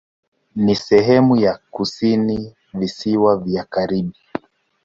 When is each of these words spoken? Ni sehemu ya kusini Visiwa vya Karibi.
Ni 0.55 0.75
sehemu 0.75 1.35
ya 1.35 1.59
kusini 1.71 2.55
Visiwa 2.73 3.37
vya 3.37 3.63
Karibi. 3.63 4.15